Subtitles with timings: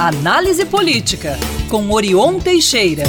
[0.00, 1.36] Análise Política,
[1.68, 3.02] com Orion Teixeira.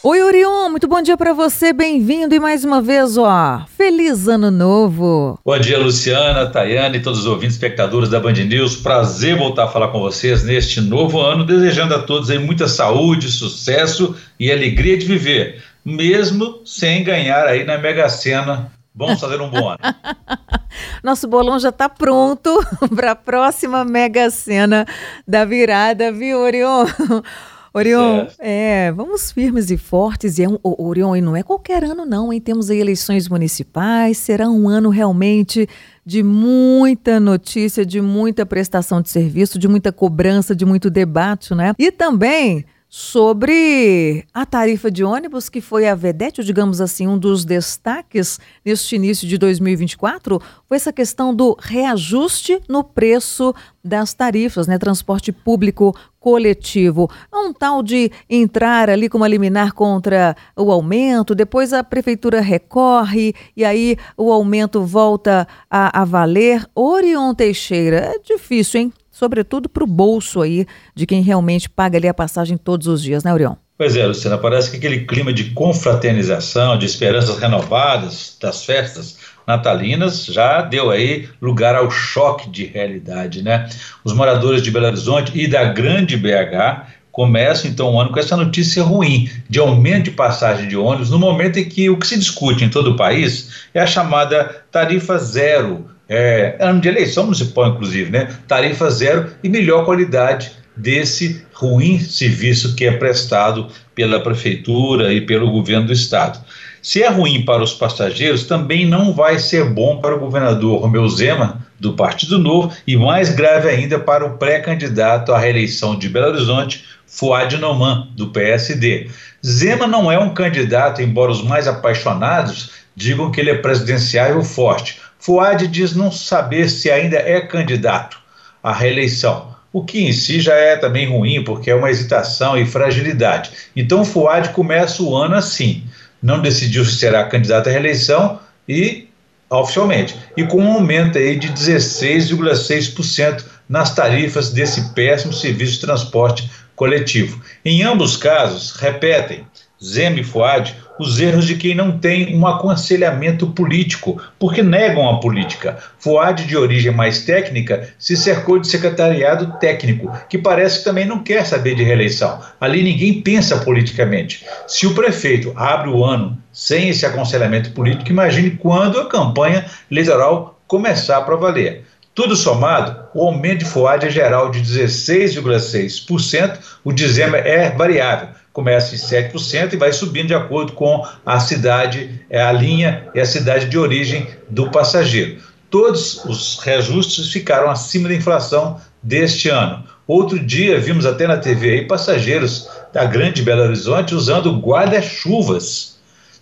[0.00, 4.48] Oi, Orion, muito bom dia para você, bem-vindo e mais uma vez, ó, feliz ano
[4.48, 5.40] novo.
[5.44, 8.76] Bom dia, Luciana, Tayane e todos os ouvintes, espectadores da Band News.
[8.76, 13.28] Prazer voltar a falar com vocês neste novo ano, desejando a todos aí muita saúde,
[13.28, 19.50] sucesso e alegria de viver, mesmo sem ganhar aí na Mega Sena Vamos fazer um
[19.50, 19.78] bom ano.
[21.02, 22.50] Nosso bolão já está pronto
[22.94, 24.86] para a próxima Mega Sena
[25.26, 26.86] da virada, viu, Orion?
[27.72, 28.86] Orion, é.
[28.86, 30.38] é, vamos firmes e fortes.
[30.38, 32.40] E é um, Orion, e não é qualquer ano, não, hein?
[32.40, 34.18] Temos aí eleições municipais.
[34.18, 35.68] Será um ano realmente
[36.04, 41.72] de muita notícia, de muita prestação de serviço, de muita cobrança, de muito debate, né?
[41.78, 47.44] E também sobre a tarifa de ônibus, que foi a vedete, digamos assim, um dos
[47.44, 54.76] destaques neste início de 2024, foi essa questão do reajuste no preço das tarifas, né?
[54.76, 57.08] Transporte público coletivo.
[57.32, 63.32] Um tal de entrar ali com uma liminar contra o aumento, depois a prefeitura recorre
[63.56, 66.68] e aí o aumento volta a, a valer.
[66.74, 68.92] Orion Teixeira, é difícil, hein?
[69.10, 73.24] Sobretudo para o bolso aí de quem realmente paga ali a passagem todos os dias,
[73.24, 73.54] né, Orion?
[73.76, 79.16] Pois é, Luciana, parece que aquele clima de confraternização, de esperanças renovadas das festas
[79.46, 83.68] natalinas já deu aí lugar ao choque de realidade, né?
[84.04, 88.36] Os moradores de Belo Horizonte e da grande BH começam então o ano com essa
[88.36, 92.18] notícia ruim de aumento de passagem de ônibus no momento em que o que se
[92.18, 97.68] discute em todo o país é a chamada tarifa zero é, ano de eleição municipal,
[97.68, 98.28] inclusive, né?
[98.48, 105.52] Tarifa zero e melhor qualidade desse ruim serviço que é prestado pela prefeitura e pelo
[105.52, 106.40] governo do estado.
[106.82, 111.06] Se é ruim para os passageiros, também não vai ser bom para o governador Romeu
[111.08, 116.28] Zema, do Partido Novo, e mais grave ainda para o pré-candidato à reeleição de Belo
[116.28, 119.10] Horizonte, Fuad Noman, do PSD.
[119.46, 124.98] Zema não é um candidato, embora os mais apaixonados digam que ele é presidenciável forte.
[125.20, 128.18] Fuad diz não saber se ainda é candidato
[128.62, 132.66] à reeleição, o que em si já é também ruim, porque é uma hesitação e
[132.66, 133.50] fragilidade.
[133.76, 135.84] Então Fuad começa o ano assim,
[136.22, 139.08] não decidiu se será candidato à reeleição e
[139.48, 146.50] oficialmente, e com um aumento aí de 16,6% nas tarifas desse péssimo serviço de transporte
[146.74, 147.40] coletivo.
[147.64, 149.44] Em ambos casos, repetem,
[149.82, 155.18] Zema e Fuad os erros de quem não tem um aconselhamento político, porque negam a
[155.18, 155.78] política.
[155.98, 161.24] Fuad, de origem mais técnica, se cercou de secretariado técnico, que parece que também não
[161.24, 162.38] quer saber de reeleição.
[162.60, 164.44] Ali ninguém pensa politicamente.
[164.66, 170.60] Se o prefeito abre o ano sem esse aconselhamento político, imagine quando a campanha eleitoral
[170.68, 171.86] começar para valer.
[172.14, 178.28] Tudo somado, o aumento de FOAD é geral de 16,6%, o dezembro é variável,
[178.60, 183.20] começa em 7% e vai subindo de acordo com a cidade, é, a linha e
[183.20, 185.38] a cidade de origem do passageiro.
[185.70, 189.82] Todos os reajustes ficaram acima da inflação deste ano.
[190.06, 195.98] Outro dia vimos até na TV aí passageiros da Grande Belo Horizonte usando guarda-chuvas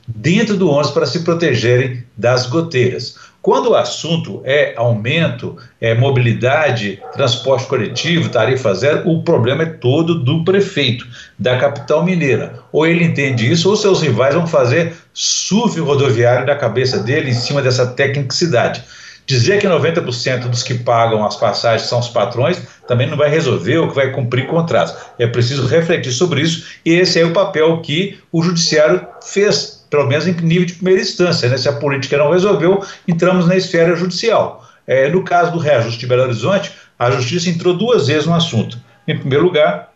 [0.08, 3.14] dentro do ônibus para se protegerem das goteiras.
[3.40, 10.16] Quando o assunto é aumento, é mobilidade, transporte coletivo, tarifa zero, o problema é todo
[10.16, 11.06] do prefeito
[11.38, 12.60] da capital mineira.
[12.72, 17.34] Ou ele entende isso, ou seus rivais vão fazer surf rodoviário da cabeça dele em
[17.34, 18.82] cima dessa tecnicidade.
[19.28, 23.76] Dizer que 90% dos que pagam as passagens são os patrões também não vai resolver
[23.76, 24.94] ou que vai cumprir contratos.
[25.18, 30.06] É preciso refletir sobre isso e esse é o papel que o judiciário fez, pelo
[30.06, 31.48] menos em nível de primeira instância.
[31.48, 31.56] Né?
[31.56, 34.68] Se a política não resolveu, entramos na esfera judicial.
[34.86, 38.78] É, no caso do reajuste de Belo Horizonte, a justiça entrou duas vezes no assunto.
[39.06, 39.87] Em primeiro lugar,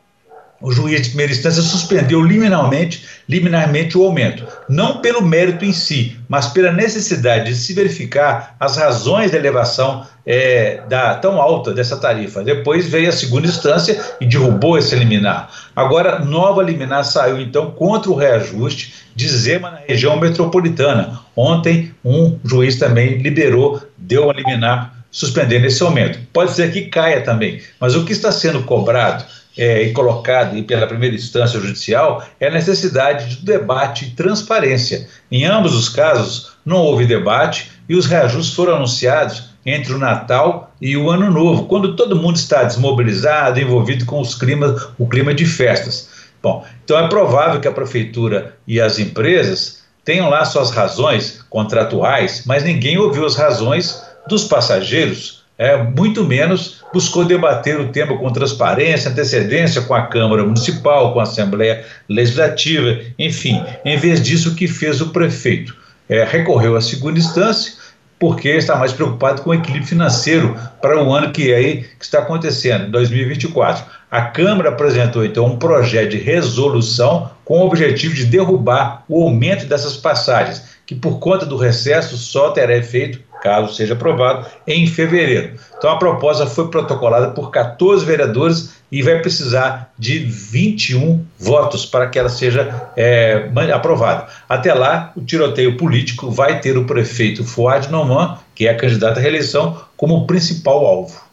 [0.63, 6.17] o juiz de primeira instância suspendeu liminarmente, liminarmente o aumento, não pelo mérito em si,
[6.29, 11.97] mas pela necessidade de se verificar as razões da elevação é, da, tão alta dessa
[11.97, 12.45] tarifa.
[12.45, 15.51] Depois veio a segunda instância e derrubou esse liminar.
[15.75, 21.21] Agora, nova liminar saiu então contra o reajuste de Zema na região metropolitana.
[21.35, 26.19] Ontem, um juiz também liberou, deu uma liminar suspendendo esse aumento.
[26.33, 29.25] Pode ser que caia também, mas o que está sendo cobrado
[29.57, 35.09] é, e colocado pela primeira instância judicial é a necessidade de debate e transparência.
[35.31, 40.73] Em ambos os casos, não houve debate e os reajustes foram anunciados entre o Natal
[40.81, 45.33] e o Ano Novo, quando todo mundo está desmobilizado, envolvido com os climas, o clima
[45.33, 46.09] de festas.
[46.43, 52.43] Bom, então é provável que a prefeitura e as empresas tenham lá suas razões contratuais,
[52.45, 58.33] mas ninguém ouviu as razões dos passageiros é, muito menos buscou debater o tema com
[58.33, 63.63] transparência, antecedência com a Câmara Municipal, com a Assembleia Legislativa, enfim.
[63.85, 65.77] Em vez disso, o que fez o prefeito?
[66.09, 67.75] É, recorreu à segunda instância,
[68.19, 72.19] porque está mais preocupado com o equilíbrio financeiro para o ano que, aí, que está
[72.19, 73.85] acontecendo, 2024.
[74.11, 79.67] A Câmara apresentou, então, um projeto de resolução com o objetivo de derrubar o aumento
[79.67, 85.57] dessas passagens, que, por conta do recesso, só terá efeito caso seja aprovado, em fevereiro.
[85.77, 92.09] Então a proposta foi protocolada por 14 vereadores e vai precisar de 21 votos para
[92.09, 94.29] que ela seja é, aprovada.
[94.49, 99.21] Até lá, o tiroteio político vai ter o prefeito Fuad Noman, que é candidato à
[99.21, 101.32] reeleição, como principal alvo.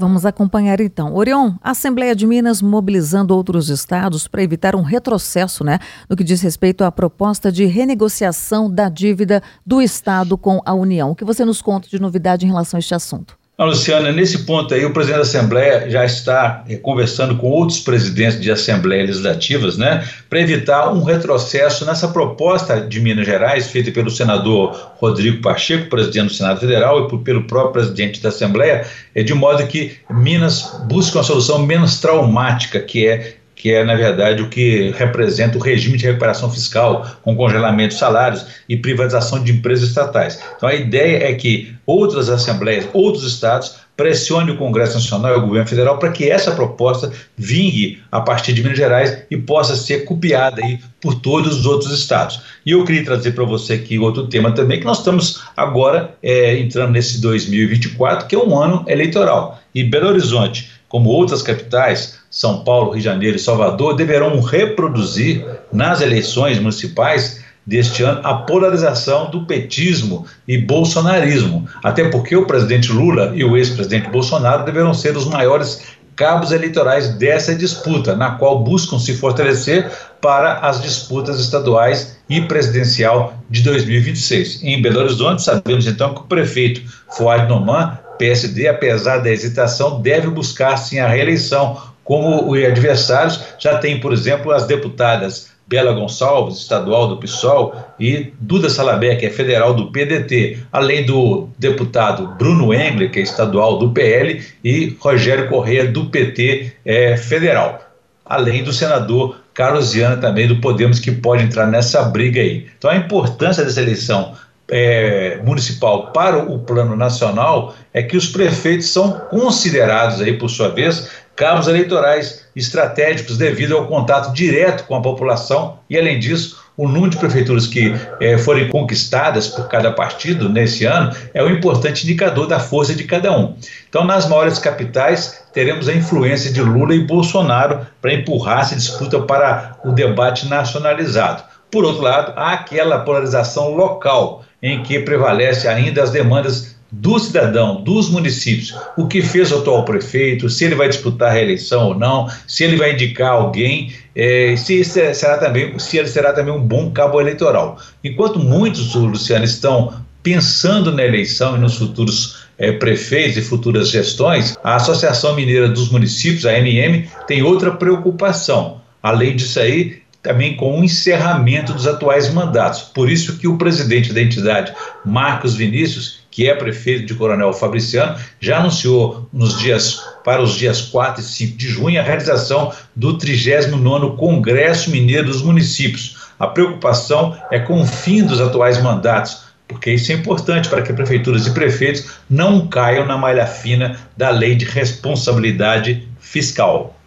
[0.00, 1.14] Vamos acompanhar então.
[1.14, 6.24] Orion, a Assembleia de Minas mobilizando outros estados para evitar um retrocesso, né, no que
[6.24, 11.10] diz respeito à proposta de renegociação da dívida do estado com a União.
[11.10, 13.39] O que você nos conta de novidade em relação a este assunto?
[13.60, 17.78] Não, Luciana, nesse ponto aí, o presidente da Assembleia já está é, conversando com outros
[17.78, 23.90] presidentes de Assembleias Legislativas, né, para evitar um retrocesso nessa proposta de Minas Gerais, feita
[23.90, 29.22] pelo senador Rodrigo Pacheco, presidente do Senado Federal, e pelo próprio presidente da Assembleia, é,
[29.22, 34.40] de modo que Minas busque uma solução menos traumática, que é que é, na verdade,
[34.42, 39.52] o que representa o regime de recuperação fiscal, com congelamento de salários e privatização de
[39.52, 40.40] empresas estatais.
[40.56, 45.42] Então, a ideia é que outras assembleias, outros estados, pressione o Congresso Nacional e o
[45.42, 50.06] governo federal para que essa proposta vingue a partir de Minas Gerais e possa ser
[50.06, 52.40] copiada aí por todos os outros estados.
[52.64, 56.58] E eu queria trazer para você aqui outro tema também, que nós estamos agora é,
[56.58, 59.60] entrando nesse 2024, que é um ano eleitoral.
[59.74, 65.44] E Belo Horizonte, como outras capitais, São Paulo, Rio de Janeiro e Salvador, deverão reproduzir
[65.72, 71.68] nas eleições municipais deste ano a polarização do petismo e bolsonarismo.
[71.82, 77.08] Até porque o presidente Lula e o ex-presidente Bolsonaro deverão ser os maiores cabos eleitorais
[77.14, 79.90] dessa disputa, na qual buscam se fortalecer
[80.20, 84.62] para as disputas estaduais e presidencial de 2026.
[84.62, 86.82] Em Belo Horizonte, sabemos então que o prefeito
[87.16, 91.80] Fuad Noman, PSD, apesar da hesitação, deve buscar sim a reeleição.
[92.10, 98.32] Como os adversários já tem, por exemplo, as deputadas Bela Gonçalves, estadual do PSOL, e
[98.40, 103.78] Duda Salabé, que é federal do PDT, além do deputado Bruno Engler, que é estadual
[103.78, 107.80] do PL, e Rogério Correia, do PT é, federal,
[108.26, 112.66] além do senador Carlos Viana, também do Podemos, que pode entrar nessa briga aí.
[112.76, 114.34] Então, a importância dessa eleição
[114.70, 120.68] é, municipal para o plano nacional é que os prefeitos são considerados aí, por sua
[120.68, 126.88] vez, cabos eleitorais estratégicos devido ao contato direto com a população e, além disso, o
[126.88, 132.04] número de prefeituras que eh, forem conquistadas por cada partido nesse ano é um importante
[132.04, 133.54] indicador da força de cada um.
[133.88, 139.20] Então, nas maiores capitais, teremos a influência de Lula e Bolsonaro para empurrar essa disputa
[139.20, 141.42] para o debate nacionalizado.
[141.70, 147.82] Por outro lado, há aquela polarização local, em que prevalece ainda as demandas do cidadão,
[147.82, 151.94] dos municípios, o que fez o atual prefeito, se ele vai disputar a reeleição ou
[151.94, 156.60] não, se ele vai indicar alguém, é, se, será também, se ele será também um
[156.60, 157.78] bom cabo eleitoral.
[158.02, 164.56] Enquanto muitos, Luciano, estão pensando na eleição e nos futuros é, prefeitos e futuras gestões,
[164.62, 168.80] a Associação Mineira dos Municípios, a MM, tem outra preocupação.
[169.02, 172.82] Além disso aí, também com o encerramento dos atuais mandatos.
[172.82, 174.72] Por isso que o presidente da entidade,
[175.04, 180.82] Marcos Vinícius, que é prefeito de Coronel Fabriciano, já anunciou nos dias para os dias
[180.82, 186.16] 4 e 5 de junho a realização do 39º Congresso Mineiro dos Municípios.
[186.38, 190.92] A preocupação é com o fim dos atuais mandatos, porque isso é importante para que
[190.92, 196.99] prefeituras e prefeitos não caiam na malha fina da lei de responsabilidade fiscal.